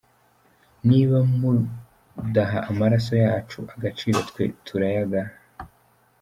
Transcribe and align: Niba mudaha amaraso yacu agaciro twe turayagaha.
Niba 0.87 1.17
mudaha 1.39 2.57
amaraso 2.71 3.13
yacu 3.25 3.59
agaciro 3.75 4.17
twe 4.29 4.43
turayagaha. 4.65 5.33